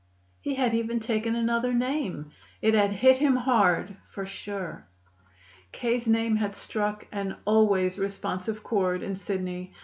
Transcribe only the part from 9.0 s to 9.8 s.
in Sidney.